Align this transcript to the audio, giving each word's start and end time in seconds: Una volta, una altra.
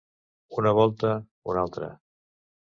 Una 0.61 0.71
volta, 0.77 1.13
una 1.53 1.63
altra. 1.67 1.93